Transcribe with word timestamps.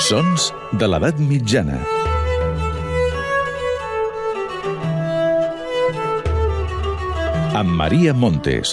Sons 0.00 0.46
de 0.80 0.86
l'edat 0.88 1.18
mitjana. 1.20 1.76
Amb 7.60 7.74
Maria 7.76 8.14
Montes. 8.16 8.72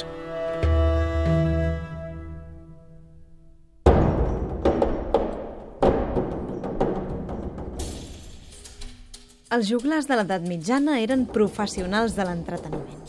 Els 9.52 9.68
joglars 9.68 10.08
de 10.08 10.16
l'edat 10.16 10.48
mitjana 10.48 11.02
eren 11.04 11.28
professionals 11.28 12.16
de 12.16 12.24
l'entreteniment. 12.24 13.04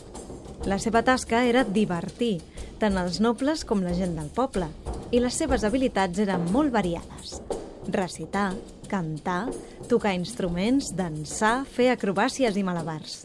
La 0.67 0.75
seva 0.75 1.05
tasca 1.07 1.45
era 1.47 1.63
divertir 1.63 2.41
tant 2.83 2.99
els 2.99 3.23
nobles 3.23 3.63
com 3.63 3.79
la 3.83 3.95
gent 3.95 4.19
del 4.19 4.27
poble, 4.35 4.67
i 5.15 5.23
les 5.23 5.39
seves 5.39 5.63
habilitats 5.63 6.19
eren 6.27 6.51
molt 6.51 6.75
variades. 6.75 7.39
Recitar, 7.87 8.53
cantar, 8.91 9.47
tocar 9.87 10.13
instruments, 10.17 10.91
dansar, 10.95 11.63
fer 11.65 11.89
acrobàcies 11.93 12.57
i 12.59 12.63
malabars. 12.67 13.23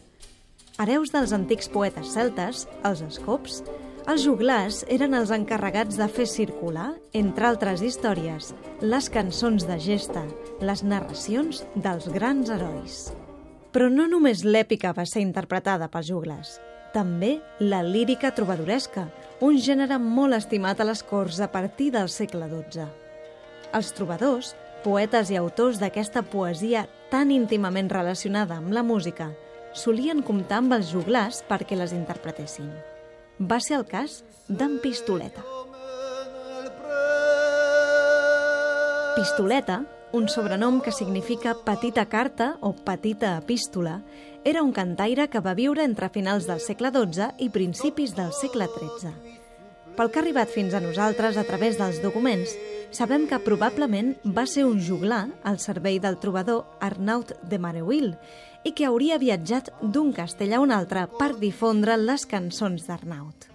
Hereus 0.79 1.11
dels 1.11 1.33
antics 1.35 1.69
poetes 1.71 2.13
celtes, 2.15 2.65
els 2.87 3.03
escops, 3.05 3.61
els 4.05 4.21
joglars 4.21 4.83
eren 4.91 5.15
els 5.17 5.31
encarregats 5.33 5.97
de 5.97 6.07
fer 6.11 6.27
circular, 6.29 6.91
entre 7.17 7.47
altres 7.47 7.81
històries, 7.81 8.51
les 8.81 9.07
cançons 9.09 9.65
de 9.65 9.79
gesta, 9.81 10.21
les 10.61 10.83
narracions 10.83 11.63
dels 11.75 12.09
grans 12.13 12.51
herois. 12.53 12.99
Però 13.73 13.89
no 13.91 14.05
només 14.07 14.45
l'èpica 14.45 14.93
va 14.95 15.07
ser 15.09 15.23
interpretada 15.25 15.89
pels 15.91 16.11
joglars, 16.11 16.59
també 16.95 17.39
la 17.59 17.81
lírica 17.83 18.31
trobadoresca, 18.31 19.09
un 19.43 19.57
gènere 19.59 19.97
molt 19.99 20.37
estimat 20.37 20.79
a 20.79 20.87
les 20.87 21.01
corts 21.03 21.41
a 21.43 21.49
partir 21.51 21.89
del 21.91 22.07
segle 22.07 22.47
XII. 22.51 23.04
Els 23.75 23.91
trobadors, 23.91 24.53
poetes 24.85 25.27
i 25.33 25.35
autors 25.35 25.81
d'aquesta 25.81 26.21
poesia 26.23 26.85
tan 27.11 27.31
íntimament 27.35 27.89
relacionada 27.91 28.55
amb 28.61 28.71
la 28.71 28.85
música, 28.87 29.33
solien 29.75 30.21
comptar 30.23 30.61
amb 30.61 30.77
els 30.77 30.93
joglars 30.93 31.41
perquè 31.49 31.75
les 31.75 31.91
interpretessin. 31.91 32.69
Va 33.39 33.59
ser 33.59 33.75
el 33.81 33.83
cas 33.89 34.21
d'en 34.47 34.77
Pistoleta. 34.79 35.43
Pistoleta, 39.15 39.81
un 40.15 40.29
sobrenom 40.31 40.79
que 40.79 40.95
significa 40.95 41.57
petita 41.67 42.05
carta 42.07 42.53
o 42.61 42.71
petita 42.71 43.35
epístola, 43.41 43.97
era 44.45 44.63
un 44.63 44.71
cantaire 44.71 45.27
que 45.27 45.43
va 45.43 45.55
viure 45.57 45.83
entre 45.83 46.07
finals 46.15 46.47
del 46.47 46.63
segle 46.63 46.93
XII 46.95 47.33
i 47.43 47.49
principis 47.51 48.15
del 48.15 48.31
segle 48.31 48.69
XIII. 48.71 49.11
Pel 49.95 50.11
que 50.11 50.19
ha 50.19 50.23
arribat 50.23 50.51
fins 50.51 50.75
a 50.75 50.83
nosaltres 50.83 51.35
a 51.39 51.43
través 51.47 51.79
dels 51.79 52.01
documents, 52.03 52.51
sabem 52.91 53.25
que 53.29 53.39
probablement 53.41 54.13
va 54.25 54.45
ser 54.49 54.65
un 54.65 54.81
juglar 54.81 55.27
al 55.43 55.59
servei 55.59 55.99
del 55.99 56.19
trobador 56.21 56.65
Arnaut 56.81 57.33
de 57.43 57.59
Mareuil 57.59 58.13
i 58.65 58.73
que 58.73 58.87
hauria 58.87 59.19
viatjat 59.21 59.69
d'un 59.81 60.11
castell 60.13 60.53
a 60.53 60.61
un 60.61 60.73
altre 60.73 61.05
per 61.19 61.35
difondre 61.41 61.97
les 62.01 62.25
cançons 62.25 62.87
d'Arnaut. 62.87 63.49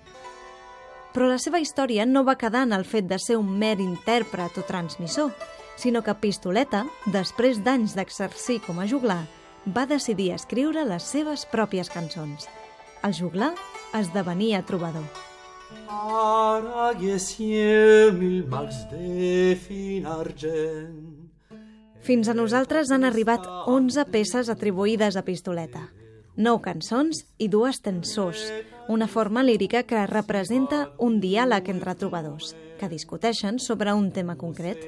Però 1.14 1.26
la 1.26 1.40
seva 1.42 1.58
història 1.58 2.06
no 2.06 2.22
va 2.26 2.38
quedar 2.38 2.62
en 2.68 2.74
el 2.76 2.86
fet 2.86 3.08
de 3.10 3.18
ser 3.18 3.38
un 3.40 3.50
mer 3.58 3.78
intèrpret 3.82 4.58
o 4.58 4.66
transmissor, 4.66 5.32
sinó 5.76 6.04
que 6.06 6.14
Pistoleta, 6.14 6.84
després 7.10 7.62
d'anys 7.64 7.96
d'exercir 7.98 8.60
com 8.66 8.78
a 8.78 8.86
juglar, 8.86 9.24
va 9.66 9.88
decidir 9.90 10.30
escriure 10.36 10.84
les 10.86 11.02
seves 11.02 11.46
pròpies 11.50 11.90
cançons. 11.90 12.46
El 13.02 13.16
juglar 13.16 13.54
esdevenia 13.96 14.62
trobador. 14.68 15.29
Fins 22.00 22.28
a 22.28 22.34
nosaltres 22.34 22.90
han 22.90 23.04
arribat 23.04 23.44
11 23.68 24.06
peces 24.10 24.48
atribuïdes 24.48 25.18
a 25.20 25.22
Pistoleta, 25.26 25.82
9 26.36 26.62
cançons 26.64 27.24
i 27.38 27.50
dues 27.52 27.82
tensors, 27.84 28.46
una 28.90 29.06
forma 29.06 29.44
lírica 29.44 29.84
que 29.86 30.00
representa 30.10 30.90
un 30.98 31.20
diàleg 31.22 31.68
entre 31.70 31.94
trobadors, 31.94 32.56
que 32.74 32.88
discuteixen 32.90 33.60
sobre 33.62 33.92
un 33.94 34.08
tema 34.10 34.34
concret. 34.34 34.82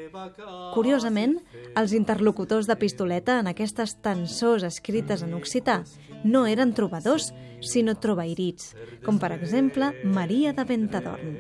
Curiosament, 0.75 1.37
els 1.79 1.95
interlocutors 1.95 2.67
de 2.67 2.75
Pistoleta 2.81 3.39
en 3.39 3.53
aquestes 3.53 3.95
tensors 4.03 4.67
escrites 4.67 5.23
en 5.23 5.39
occità 5.39 5.85
no 6.25 6.49
eren 6.51 6.75
trobadors, 6.75 7.31
sinó 7.62 7.95
trobairits, 7.95 8.75
com 9.07 9.23
per 9.23 9.31
exemple 9.39 9.93
Maria 10.03 10.51
de 10.51 10.67
Ventadorn. 10.67 11.39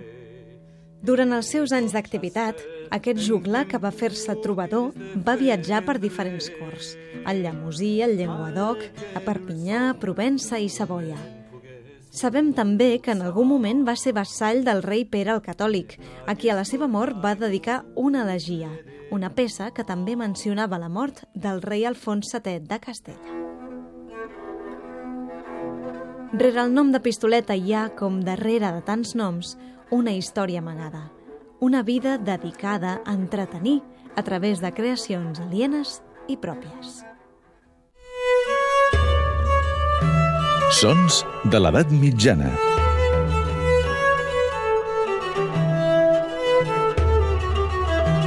Durant 1.02 1.34
els 1.34 1.50
seus 1.50 1.74
anys 1.74 1.98
d'activitat, 1.98 2.62
aquest 2.94 3.18
juglar 3.26 3.66
que 3.66 3.82
va 3.82 3.90
fer-se 3.90 4.38
trobador 4.38 4.94
va 5.26 5.34
viatjar 5.34 5.82
per 5.82 5.98
diferents 5.98 6.46
corts, 6.62 6.94
al 7.26 7.42
Llemosí, 7.42 7.96
al 8.06 8.14
Llenguadoc, 8.14 8.86
a 9.18 9.26
Perpinyà, 9.26 9.88
a 9.90 9.94
Provença 9.98 10.62
i 10.62 10.70
Savoia. 10.70 11.41
Sabem 12.12 12.50
també 12.52 12.98
que 13.00 13.14
en 13.14 13.22
algun 13.24 13.46
moment 13.48 13.86
va 13.88 13.94
ser 13.96 14.12
vassall 14.12 14.58
del 14.66 14.82
rei 14.84 15.06
Pere 15.08 15.32
el 15.32 15.38
Catòlic, 15.40 15.94
a 16.28 16.34
qui 16.36 16.50
a 16.52 16.56
la 16.58 16.66
seva 16.68 16.84
mort 16.84 17.16
va 17.22 17.30
dedicar 17.40 17.78
una 17.96 18.26
elegia, 18.26 18.68
una 19.10 19.30
peça 19.32 19.70
que 19.72 19.84
també 19.88 20.12
mencionava 20.20 20.76
la 20.76 20.90
mort 20.92 21.22
del 21.32 21.62
rei 21.64 21.86
Alfons 21.88 22.28
VII 22.34 22.66
de 22.68 22.78
Castella. 22.84 23.38
Rere 26.36 26.60
el 26.66 26.74
nom 26.76 26.90
de 26.92 27.00
Pistoleta 27.00 27.56
hi 27.56 27.72
ha, 27.72 27.86
com 27.96 28.20
darrere 28.20 28.74
de 28.76 28.84
tants 28.84 29.14
noms, 29.16 29.54
una 29.90 30.12
història 30.12 30.60
amagada, 30.60 31.06
una 31.60 31.80
vida 31.82 32.18
dedicada 32.18 33.00
a 33.06 33.16
entretenir 33.16 33.80
a 34.16 34.22
través 34.22 34.60
de 34.60 34.74
creacions 34.76 35.40
alienes 35.40 36.02
i 36.28 36.36
pròpies. 36.36 37.11
Sons 40.72 41.18
de 41.52 41.58
l'edat 41.60 41.90
mitjana. 41.92 42.48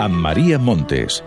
Amb 0.06 0.20
Maria 0.22 0.60
Montes, 0.62 1.24